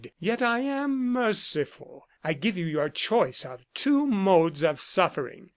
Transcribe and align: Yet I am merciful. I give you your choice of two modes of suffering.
Yet 0.19 0.41
I 0.41 0.61
am 0.61 1.11
merciful. 1.13 2.07
I 2.23 2.33
give 2.33 2.57
you 2.57 2.65
your 2.65 2.89
choice 2.89 3.45
of 3.45 3.65
two 3.75 4.07
modes 4.07 4.63
of 4.63 4.79
suffering. 4.81 5.49